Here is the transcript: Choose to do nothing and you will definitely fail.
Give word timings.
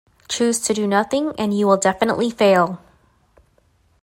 Choose 0.27 0.59
to 0.61 0.73
do 0.73 0.87
nothing 0.87 1.31
and 1.37 1.55
you 1.55 1.67
will 1.67 1.77
definitely 1.77 2.31
fail. 2.31 2.81